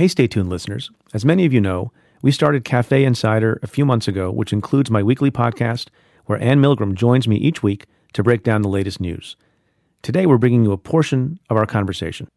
[0.00, 0.90] Hey, stay tuned, listeners.
[1.12, 4.90] As many of you know, we started Cafe Insider a few months ago, which includes
[4.90, 5.88] my weekly podcast
[6.24, 7.84] where Anne Milgram joins me each week
[8.14, 9.36] to break down the latest news.
[10.00, 12.28] Today, we're bringing you a portion of our conversation.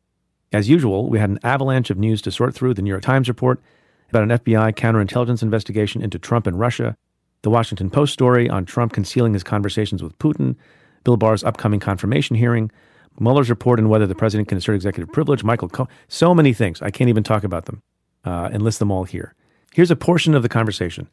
[0.51, 3.29] As usual, we had an avalanche of news to sort through the New York Times
[3.29, 3.61] report
[4.09, 6.97] about an FBI counterintelligence investigation into Trump and Russia,
[7.43, 10.57] the Washington Post story on Trump concealing his conversations with Putin,
[11.05, 12.71] Bill Barr's upcoming confirmation hearing,
[13.19, 16.81] Mueller's report on whether the president can assert executive privilege, Michael Cohen, so many things.
[16.81, 17.81] I can't even talk about them
[18.25, 19.33] uh, and list them all here.
[19.73, 21.09] Here's a portion of the conversation.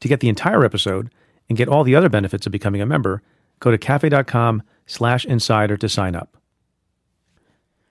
[0.00, 1.10] To get the entire episode
[1.48, 3.22] and get all the other benefits of becoming a member,
[3.60, 6.36] go to cafe.com slash insider to sign up.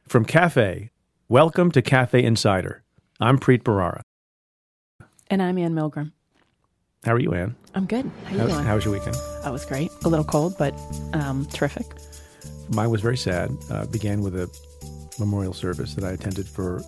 [0.08, 0.91] From Cafe,
[1.27, 2.84] welcome to Cafe Insider.
[3.20, 4.02] I'm Preet Bharara.
[5.27, 6.12] And I'm Anne Milgram.
[7.04, 7.55] How are you, Anne?
[7.74, 8.10] I'm good.
[8.26, 8.66] How are you doing?
[8.66, 9.16] how was your weekend?
[9.44, 9.90] That was great.
[10.04, 10.74] A little cold, but
[11.13, 11.85] um, terrific.
[12.70, 13.52] Mine was very sad.
[13.70, 14.50] Uh, began with a
[15.20, 16.82] memorial service that I attended for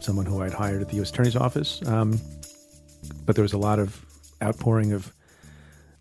[0.00, 1.10] someone who I'd hired at the U.S.
[1.10, 1.80] Attorney's Office.
[1.86, 2.20] Um,
[3.24, 4.04] but there was a lot of
[4.42, 5.12] outpouring of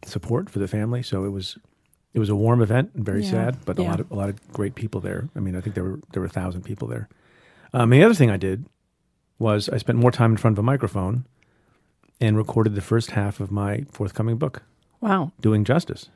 [0.06, 1.58] support for the family, so it was
[2.14, 4.30] it was a warm event and very Yeah, sad, but a lot of a lot
[4.30, 5.28] of great people there.
[5.36, 7.10] I mean, I think there were there were a thousand people there.
[7.74, 8.66] Um, and the other thing I did
[9.40, 11.26] was I spent more time in front of a microphone
[12.22, 14.64] and recorded the first half of my forthcoming book,
[15.02, 15.34] Wow.
[15.42, 16.10] Doing Justice.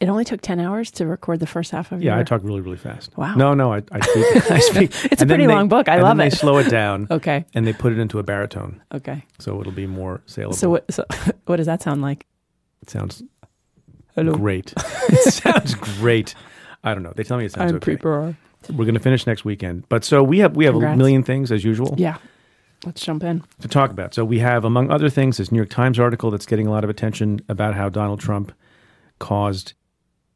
[0.00, 2.20] It only took 10 hours to record the first half of your Yeah, your...
[2.20, 3.16] I talk really, really fast.
[3.18, 3.34] Wow.
[3.34, 4.26] No, no, I, I speak.
[4.50, 4.90] I speak.
[5.10, 5.88] It's a and pretty they- long book.
[5.88, 6.30] I and love then it.
[6.30, 7.08] They slow it down.
[7.10, 7.44] Okay.
[7.54, 9.24] And they put it into a baritone, Okay.
[9.40, 10.56] so it'll be more saleable.
[10.56, 11.04] So what, so
[11.46, 12.26] what does that sound like?
[12.82, 13.22] it sounds
[14.14, 14.32] Hello.
[14.34, 14.72] great.
[14.76, 16.34] it sounds great.
[16.84, 17.12] I don't know.
[17.16, 17.96] They tell me it sounds I'm okay.
[17.96, 18.36] Bharara.
[18.70, 21.50] We're going to finish next weekend, but so we have we have a million things
[21.50, 22.18] as usual Yeah.
[22.86, 23.42] Let's jump in.
[23.60, 24.14] to talk about.
[24.14, 26.84] So we have, among other things, this New York Times article that's getting a lot
[26.84, 28.52] of attention about how Donald Trump
[29.18, 29.72] caused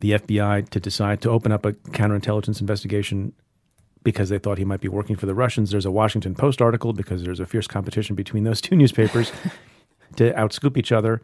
[0.02, 3.32] the FBI to decide to open up a counterintelligence investigation
[4.02, 5.70] because they thought he might be working for the Russians.
[5.70, 9.30] There's a Washington Post article because there's a fierce competition between those two newspapers
[10.16, 11.22] to outscoop each other.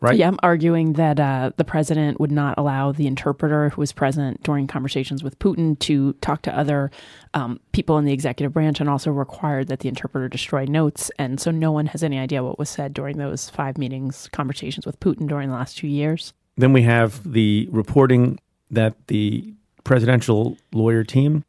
[0.00, 0.16] Right?
[0.16, 4.42] Yeah, I'm arguing that uh, the president would not allow the interpreter who was present
[4.42, 6.90] during conversations with Putin to talk to other
[7.34, 11.10] um, people in the executive branch and also required that the interpreter destroy notes.
[11.18, 14.86] And so no one has any idea what was said during those five meetings, conversations
[14.86, 16.32] with Putin during the last two years.
[16.58, 18.38] Then we have the reporting
[18.70, 19.54] that the
[19.84, 21.44] presidential lawyer team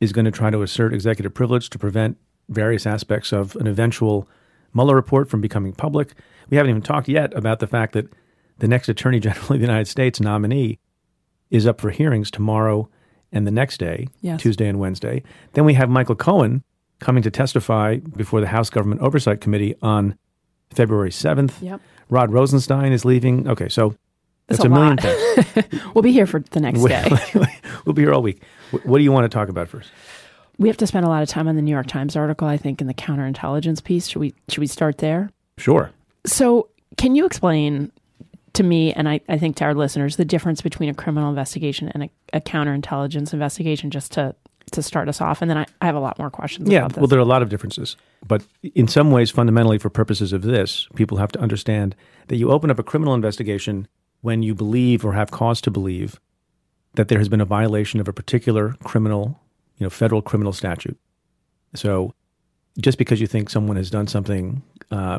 [0.00, 2.16] is going to try to assert executive privilege to prevent
[2.48, 4.28] various aspects of an eventual
[4.72, 6.14] Mueller report from becoming public.
[6.48, 8.06] We haven't even talked yet about the fact that
[8.58, 10.78] the next Attorney General of the United States nominee
[11.50, 12.88] is up for hearings tomorrow
[13.32, 14.40] and the next day, Yes.
[14.40, 15.22] Tuesday and Wednesday.
[15.54, 16.62] Then we have Michael Cohen
[17.00, 20.16] coming to testify before the House Government Oversight Committee on
[20.70, 21.54] February 7th.
[21.60, 21.80] Yep.
[22.08, 23.48] Rod Rosenstein is leaving.
[23.48, 23.94] Okay, so
[24.56, 25.70] That's that's a million lot.
[25.70, 25.94] things.
[25.94, 27.08] We'll be here for the next day.
[27.84, 28.42] we'll be here all week.
[28.84, 29.90] What do you want to talk about first?
[30.58, 32.56] we have to spend a lot of time on the New York Times article, I
[32.56, 34.06] think, in the counterintelligence piece.
[34.06, 35.30] Should we should we start there?
[35.58, 35.90] Sure.
[36.24, 37.90] So, can you explain
[38.52, 41.88] to me and I, I think to our listeners the difference between a criminal investigation
[41.88, 44.34] and a, a counterintelligence investigation, just to
[44.72, 45.40] to start us off?
[45.42, 46.80] And then I, I have a lot more questions Yeah.
[46.80, 46.98] about this.
[46.98, 47.96] Well, there are a lot of differences,
[48.26, 51.96] but in some ways, fundamentally, for purposes of this, people have to understand
[52.28, 53.88] that you open up a criminal investigation
[54.22, 56.18] when you believe or have cause to believe
[56.94, 59.40] that there has been a violation of a particular criminal,
[59.78, 60.98] you know, federal criminal statute.
[61.74, 62.14] So,
[62.78, 65.18] just because you think someone has done something uh,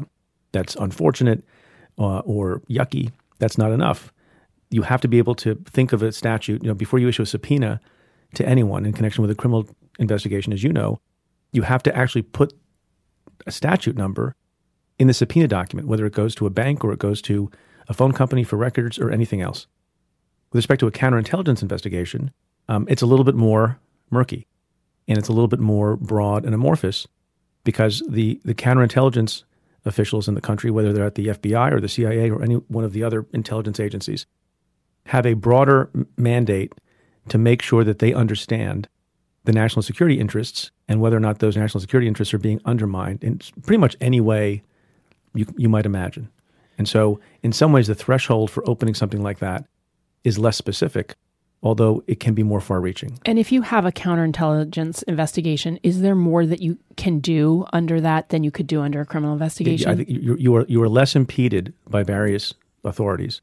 [0.52, 1.44] that's unfortunate
[2.00, 4.12] uh, or yucky, that's not enough.
[4.72, 7.22] You have to be able to think of a statute, you know, before you issue
[7.22, 7.80] a subpoena
[8.34, 9.68] to anyone in connection with a criminal
[10.00, 11.00] investigation, as you know,
[11.52, 12.53] you have to actually put
[13.46, 14.35] a statute number
[14.97, 17.52] in the subpoena document, whether it goes to a bank or it goes to
[17.88, 19.68] a phone company for records or anything else.
[20.52, 22.32] With respect to a counterintelligence investigation,
[22.70, 23.80] um, it's a little bit more
[24.10, 24.48] murky
[25.08, 27.08] and it's a little bit more broad and amorphous
[27.64, 29.44] because the, the counterintelligence
[29.86, 32.84] officials in the country, whether they're at the FBI or the CIA or any one
[32.84, 34.26] of the other intelligence agencies,
[35.08, 36.74] have a broader mandate
[37.30, 38.88] to make sure that they understand
[39.46, 43.24] the national security interests and whether or not those national security interests are being undermined
[43.24, 44.64] in pretty much any way
[45.34, 46.29] you, you might imagine.
[46.78, 49.66] And so, in some ways, the threshold for opening something like that
[50.23, 51.16] is less specific,
[51.61, 53.20] although it can be more far reaching.
[53.25, 58.02] and if you have a counterintelligence investigation, is there more that you can do under
[58.02, 59.90] that than you could do under a criminal investigation?
[59.90, 62.53] I think you, you, are, you are less impeded by various
[62.84, 63.41] authorities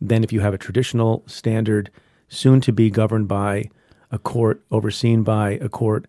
[0.00, 1.90] than if you have a traditional, standard,
[2.28, 3.70] soon to be governed by
[4.10, 6.06] a court, overseen by a court,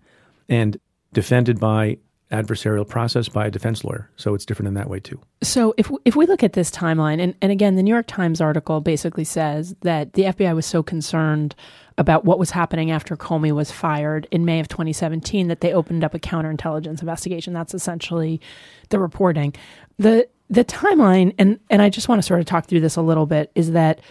[0.50, 0.80] and
[1.14, 1.98] defended by
[2.32, 4.10] adversarial process by a defense lawyer.
[4.18, 5.20] So it's different in that way too.
[5.42, 8.42] So if if we look at this timeline, and, and again, the New York Times
[8.42, 11.56] article basically says that the FBI was so concerned
[11.98, 16.04] about what was happening after Comey was fired in May of 2017 that they opened
[16.04, 17.54] up a counterintelligence investigation.
[17.54, 18.42] That's essentially
[18.90, 19.54] the reporting.
[19.98, 23.02] The the timeline, and and I just want to sort of talk through this a
[23.02, 24.02] little bit, is that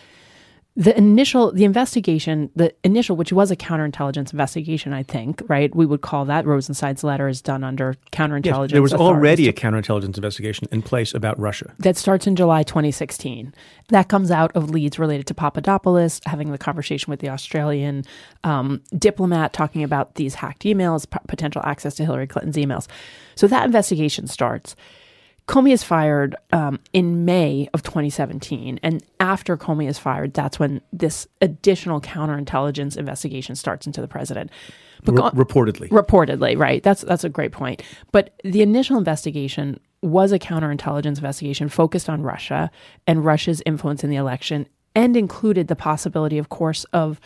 [0.77, 5.75] the initial the investigation the initial which was a counterintelligence investigation i think right?
[5.75, 9.53] We would call that rosenstein's letter is done under counterintelligence yes, there was already a
[9.53, 11.75] counterintelligence investigation in place about russia.
[11.79, 13.55] That starts in july 2016
[13.89, 18.05] that comes out of leads related to papadopoulos having the conversation with the australian
[18.45, 22.87] um, diplomat talking about these hacked emails p- potential access to hillary clinton's emails.
[23.35, 24.77] So that investigation starts
[25.49, 28.81] Comey is fired um, in May of 2017.
[28.83, 34.51] And after Comey is fired, that's when this additional counterintelligence investigation starts into the president.
[35.05, 35.89] But reportedly.
[35.89, 36.83] Reportedly, right.
[36.83, 37.83] That's, that's a great point.
[38.11, 42.71] But the initial investigation was a counterintelligence investigation focused on Russia
[43.07, 44.67] and Russia's influence in the election
[44.97, 47.21] and included the possibility, of course, of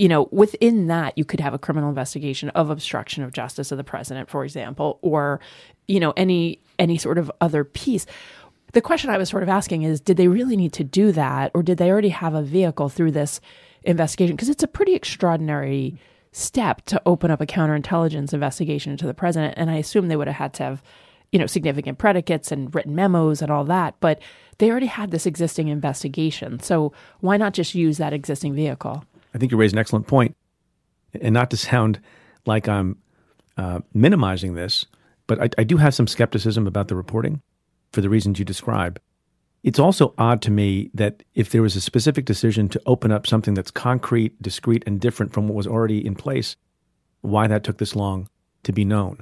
[0.00, 3.76] you know, within that, you could have a criminal investigation of obstruction of justice of
[3.76, 5.40] the president, for example, or,
[5.88, 8.06] you know, any any sort of other piece.
[8.72, 11.50] The question I was sort of asking is, did they really need to do that,
[11.52, 13.42] or did they already have a vehicle through this
[13.82, 14.36] investigation?
[14.36, 15.98] Because it's a pretty extraordinary
[16.32, 20.28] step to open up a counterintelligence investigation into the president, and I assume they would
[20.28, 20.82] have had to have,
[21.30, 24.18] you know, significant predicates and written memos and all that, but
[24.56, 26.58] they already had this existing investigation.
[26.60, 29.04] So why not just use that existing vehicle?
[29.34, 30.36] I think you raise an excellent point.
[31.20, 32.00] And not to sound
[32.46, 32.96] like I'm
[33.56, 34.86] uh, minimizing this,
[35.26, 37.42] but I, I do have some skepticism about the reporting
[37.92, 39.00] for the reasons you describe.
[39.62, 43.26] It's also odd to me that if there was a specific decision to open up
[43.26, 46.56] something that's concrete, discrete, and different from what was already in place,
[47.20, 48.28] why that took this long
[48.62, 49.18] to be known.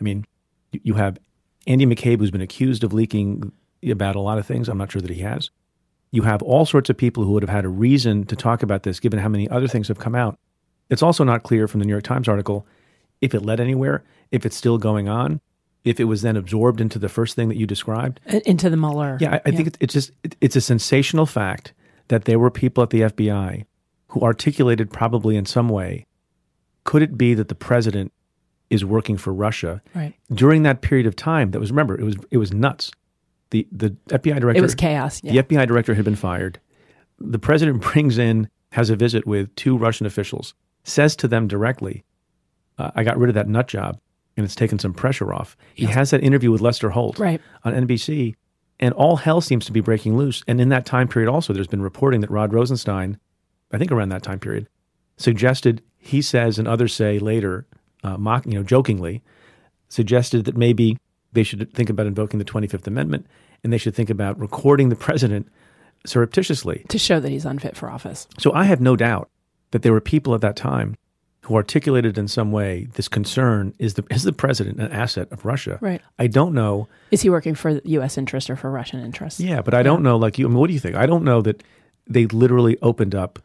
[0.00, 0.24] I mean,
[0.72, 1.18] you have
[1.66, 3.52] Andy McCabe, who's been accused of leaking
[3.88, 4.68] about a lot of things.
[4.68, 5.50] I'm not sure that he has.
[6.16, 8.84] You have all sorts of people who would have had a reason to talk about
[8.84, 10.38] this, given how many other things have come out.
[10.88, 12.66] It's also not clear from the New York Times article
[13.20, 15.42] if it led anywhere, if it's still going on,
[15.84, 18.20] if it was then absorbed into the first thing that you described.
[18.46, 19.18] Into the Mueller.
[19.20, 19.56] Yeah, I, I yeah.
[19.56, 20.10] think it's just
[20.40, 21.74] it's a sensational fact
[22.08, 23.66] that there were people at the FBI
[24.08, 26.06] who articulated probably in some way,
[26.84, 28.10] could it be that the president
[28.70, 30.14] is working for Russia right.
[30.32, 31.50] during that period of time?
[31.50, 32.90] That was remember it was it was nuts
[33.50, 34.58] the the FBI director.
[34.58, 35.20] It was chaos.
[35.22, 35.32] Yeah.
[35.32, 36.60] The FBI director had been fired.
[37.18, 40.54] The president brings in, has a visit with two Russian officials,
[40.84, 42.04] says to them directly,
[42.78, 43.98] uh, "I got rid of that nut job,
[44.36, 45.94] and it's taken some pressure off." He yes.
[45.94, 47.40] has that interview with Lester Holt right.
[47.64, 48.34] on NBC,
[48.80, 50.42] and all hell seems to be breaking loose.
[50.46, 53.18] And in that time period, also, there's been reporting that Rod Rosenstein,
[53.72, 54.68] I think around that time period,
[55.16, 57.66] suggested he says and others say later,
[58.04, 59.22] uh, mock, you know, jokingly,
[59.88, 60.98] suggested that maybe
[61.36, 63.26] they should think about invoking the 25th Amendment
[63.62, 65.48] and they should think about recording the president
[66.04, 68.26] surreptitiously to show that he's unfit for office.
[68.38, 69.28] So I have no doubt
[69.70, 70.96] that there were people at that time
[71.42, 75.44] who articulated in some way this concern is the is the president an asset of
[75.44, 75.78] Russia?
[75.80, 76.02] Right.
[76.18, 76.88] I don't know.
[77.10, 78.18] Is he working for U.S.
[78.18, 79.38] interest or for Russian interest?
[79.38, 80.16] Yeah, but I don't know.
[80.16, 80.96] Like you, I mean, what do you think?
[80.96, 81.62] I don't know that
[82.08, 83.38] they literally opened up,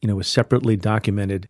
[0.00, 1.48] you know, a separately documented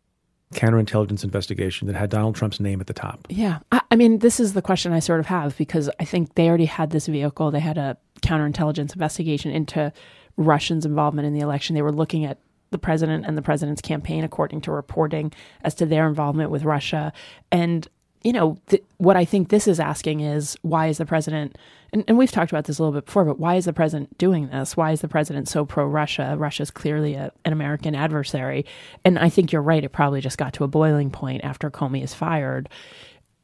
[0.55, 3.27] counterintelligence investigation that had Donald Trump's name at the top?
[3.29, 3.59] Yeah.
[3.73, 6.49] I, I, mean, this is the question I sort of have because I think they
[6.49, 7.51] already had this vehicle.
[7.51, 9.93] They had a counterintelligence investigation into
[10.37, 11.75] Russians' involvement in the election.
[11.75, 12.39] They were looking at
[12.71, 17.13] the president and the president's campaign, according to reporting, as to their involvement with Russia.
[17.53, 17.87] And
[18.25, 21.57] you know, th- what I think this is asking is why is the president,
[21.93, 24.17] and, and, we've talked about this a little bit before, but why is the president
[24.17, 24.77] doing this?
[24.77, 26.35] Why is the president so pro Russia?
[26.37, 28.65] Russia's clearly a, an American adversary.
[29.05, 29.85] And I think you're right.
[29.85, 32.71] It probably just got to a boiling point after Comey is fired.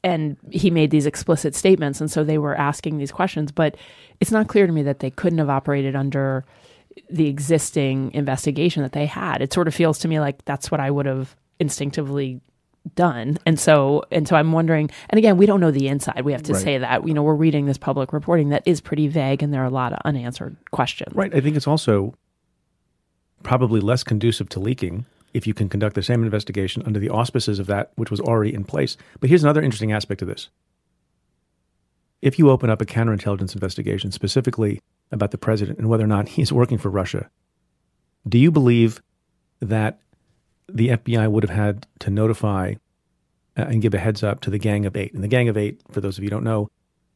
[0.03, 2.01] And he made these explicit statements.
[2.01, 3.53] And so they were asking these questions.
[3.53, 3.77] But
[4.19, 6.47] it's not clear to me that they couldn't have operated under
[7.11, 9.43] the existing investigation that they had.
[9.43, 12.41] It sort of feels to me like that's what I would have instinctively
[12.95, 13.39] done.
[13.47, 16.25] And so and so I'm wondering and again, we don't know the inside.
[16.25, 16.63] We have to right.
[16.63, 17.07] say that.
[17.07, 19.71] You know, we're reading this public reporting that is pretty vague and there are a
[19.71, 21.15] lot of unanswered questions.
[21.15, 21.35] Right.
[21.35, 22.15] I think it's also
[23.43, 27.59] probably less conducive to leaking if you can conduct the same investigation under the auspices
[27.59, 28.97] of that which was already in place.
[29.21, 30.49] But here's another interesting aspect of this.
[32.23, 36.29] If you open up a counterintelligence investigation specifically about the president and whether or not
[36.29, 37.31] he's working for Russia,
[38.29, 39.01] do you believe
[39.61, 40.01] that
[40.75, 42.75] the FBI would have had to notify
[43.57, 45.13] uh, and give a heads up to the Gang of Eight.
[45.13, 46.71] And the Gang of Eight, for those of you who don't know,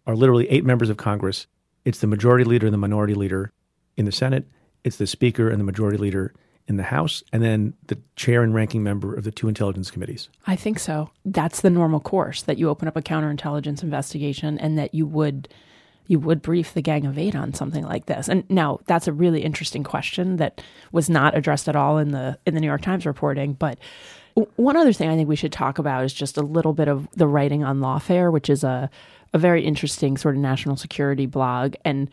[0.06, 1.46] are literally eight members of Congress.
[1.84, 3.52] It's the majority leader and the minority leader
[3.96, 4.46] in the Senate.
[4.82, 6.34] It's the Speaker and the majority leader
[6.66, 10.28] in the House and then the chair and ranking member of the two intelligence committees?
[10.46, 11.10] I think so.
[11.24, 15.48] That's the normal course that you open up a counterintelligence investigation and that you would
[16.06, 18.28] you would brief the Gang of Eight on something like this.
[18.28, 22.38] And now that's a really interesting question that was not addressed at all in the
[22.46, 23.54] in the New York Times reporting.
[23.54, 23.78] But
[24.56, 27.08] one other thing I think we should talk about is just a little bit of
[27.12, 28.90] the writing on Lawfare, which is a
[29.32, 31.74] a very interesting sort of national security blog.
[31.84, 32.10] And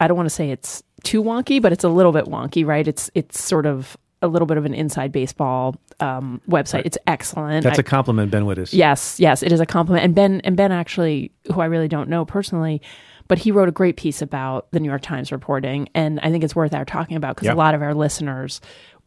[0.00, 2.86] I don't want to say it's too wonky, but it's a little bit wonky, right?
[2.86, 6.74] It's it's sort of a little bit of an inside baseball um, website.
[6.74, 6.86] Right.
[6.86, 7.64] It's excellent.
[7.64, 8.72] That's I, a compliment, Ben Wittes.
[8.72, 10.04] Yes, yes, it is a compliment.
[10.04, 12.80] And Ben and Ben actually, who I really don't know personally,
[13.28, 16.44] but he wrote a great piece about the New York Times reporting, and I think
[16.44, 17.54] it's worth our talking about because yep.
[17.54, 18.60] a lot of our listeners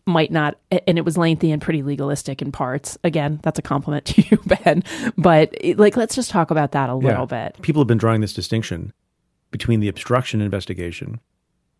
[0.09, 4.05] might not and it was lengthy and pretty legalistic in parts again that's a compliment
[4.05, 4.83] to you ben
[5.17, 7.49] but like let's just talk about that a little yeah.
[7.49, 8.91] bit people have been drawing this distinction
[9.51, 11.19] between the obstruction investigation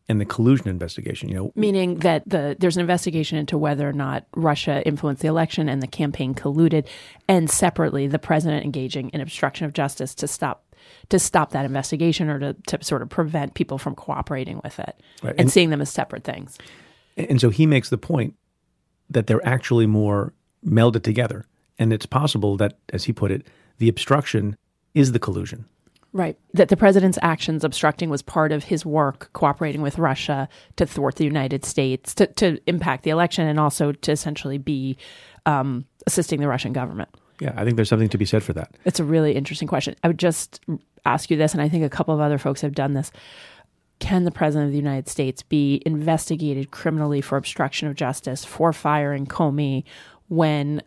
[0.08, 3.94] and the collusion investigation you know meaning that the there's an investigation into whether or
[3.94, 6.88] not Russia influenced the election and the campaign colluded
[7.28, 10.64] and separately the president engaging in obstruction of justice to stop
[11.10, 15.02] to stop that investigation or to, to sort of prevent people from cooperating with it
[15.24, 15.32] right.
[15.32, 16.58] and, and seeing them as separate things
[17.18, 18.36] and so he makes the point
[19.10, 20.34] that they're actually more
[20.66, 21.46] melded together
[21.78, 23.46] and it's possible that as he put it
[23.78, 24.56] the obstruction
[24.94, 25.66] is the collusion
[26.12, 26.38] Right.
[26.54, 31.16] That the president's actions obstructing was part of his work cooperating with Russia to thwart
[31.18, 34.98] the United States, to, to impact the election, and also to essentially be
[35.46, 37.10] um, assisting the Russian government.
[37.40, 38.72] Yeah, I think there's something to be said for that.
[38.86, 39.96] It's a really interesting question.
[40.04, 40.62] I would just
[41.06, 43.12] ask you this, and I think a couple of other folks have done this.
[44.00, 48.72] Can the president of the United States be investigated criminally for obstruction of justice for
[48.74, 49.84] firing Comey
[50.28, 50.82] when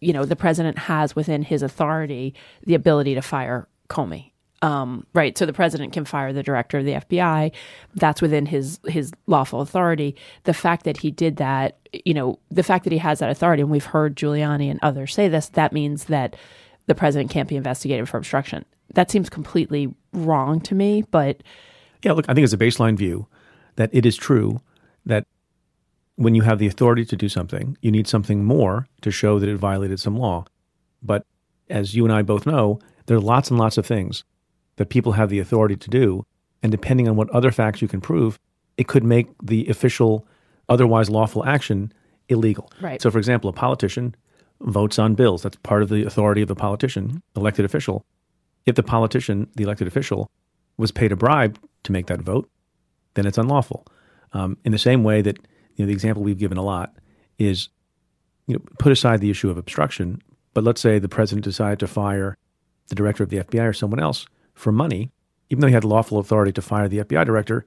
[0.00, 4.32] you know the president has within his authority the ability to fire Comey?
[4.62, 5.36] Um, right.
[5.38, 7.52] So the president can fire the director of the FBI.
[7.94, 10.16] That's within his his lawful authority.
[10.44, 13.62] The fact that he did that, you know, the fact that he has that authority,
[13.62, 16.36] and we've heard Giuliani and others say this, that means that
[16.86, 18.64] the president can't be investigated for obstruction.
[18.94, 21.04] That seems completely wrong to me.
[21.10, 21.42] But
[22.02, 23.28] yeah, look, I think it's a baseline view
[23.76, 24.60] that it is true
[25.06, 25.26] that
[26.16, 29.48] when you have the authority to do something, you need something more to show that
[29.48, 30.44] it violated some law.
[31.02, 31.24] But
[31.70, 34.24] as you and I both know, there are lots and lots of things
[34.80, 36.24] that people have the authority to do.
[36.62, 38.38] And depending on what other facts you can prove,
[38.78, 40.26] it could make the official,
[40.70, 41.92] otherwise lawful action
[42.30, 42.72] illegal.
[42.80, 43.02] Right.
[43.02, 44.14] So, for example, a politician
[44.62, 45.42] votes on bills.
[45.42, 48.06] That's part of the authority of the politician, elected official.
[48.64, 50.30] If the politician, the elected official,
[50.78, 52.48] was paid a bribe to make that vote,
[53.12, 53.86] then it's unlawful.
[54.32, 55.36] Um, in the same way that
[55.76, 56.96] you know the example we've given a lot
[57.38, 57.68] is,
[58.46, 60.22] you know, put aside the issue of obstruction,
[60.54, 62.38] but let's say the president decided to fire
[62.88, 65.10] the director of the FBI or someone else for money,
[65.48, 67.66] even though he had lawful authority to fire the FBI director,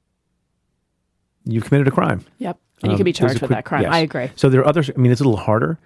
[1.46, 2.26] you've committed a crime.
[2.40, 2.60] Yep.
[2.82, 3.84] And you um, can be charged with quick, that crime.
[3.84, 3.94] Yes.
[3.94, 4.30] I agree.
[4.36, 5.80] So there are other, I mean, it's a little harder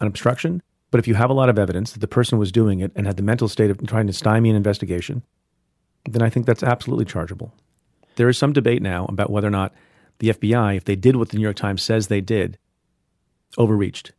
[0.00, 2.80] on obstruction, but if you have a lot of evidence that the person was doing
[2.80, 5.22] it and had the mental state of trying to stymie an investigation,
[6.08, 7.52] then I think that's absolutely chargeable.
[8.16, 9.74] There is some debate now about whether or not
[10.18, 12.58] the FBI, if they did what the New York Times says they did,
[13.58, 14.12] overreached.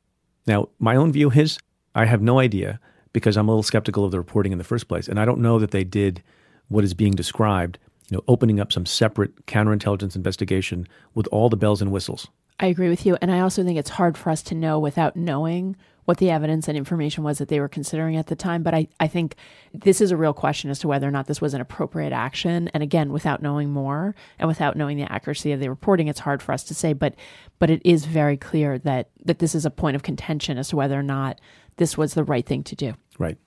[0.47, 1.57] Now, my own view is
[1.93, 2.79] I have no idea
[3.15, 5.07] because I'm a little skeptical of the reporting in the first place.
[5.07, 6.21] And I don't know that they did
[6.67, 7.79] what is being described,
[8.09, 12.27] you know, opening up some separate counterintelligence investigation with all the bells and whistles.
[12.59, 13.17] I agree with you.
[13.21, 16.67] And I also think it's hard for us to know without knowing what the evidence
[16.67, 18.63] and information was that they were considering at the time.
[18.63, 19.37] But I, I think
[19.73, 22.69] this is a real question as to whether or not this was an appropriate action.
[22.73, 26.43] And again, without knowing more and without knowing the accuracy of the reporting, it's hard
[26.43, 26.91] for us to say.
[26.91, 27.15] But
[27.59, 30.75] but it is very clear that that this is a point of contention as to
[30.75, 31.39] whether or not
[31.77, 32.93] this was the right thing to do.
[33.17, 33.37] Right.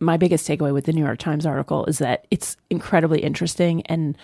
[0.00, 4.16] My biggest takeaway with the New York Times article is that it's incredibly interesting and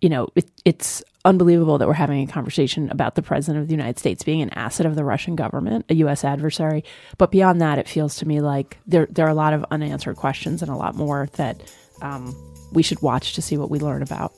[0.00, 3.74] you know, it, it's unbelievable that we're having a conversation about the president of the
[3.74, 6.22] United States being an asset of the Russian government, a U.S.
[6.22, 6.84] adversary.
[7.18, 10.16] But beyond that, it feels to me like there there are a lot of unanswered
[10.16, 11.62] questions and a lot more that
[12.02, 12.34] um,
[12.72, 14.32] we should watch to see what we learn about.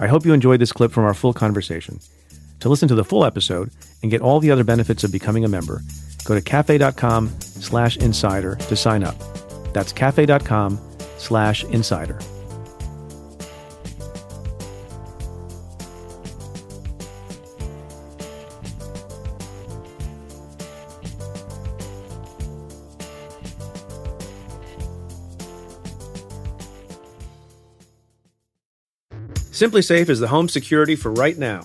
[0.00, 2.00] I hope you enjoyed this clip from our full conversation.
[2.60, 3.70] To listen to the full episode
[4.02, 5.80] and get all the other benefits of becoming a member,
[6.24, 9.16] go to cafe.com slash insider to sign up.
[9.72, 10.78] That's cafe.com
[11.16, 12.18] slash insider.
[29.50, 31.64] SimpliSafe is the home security for right now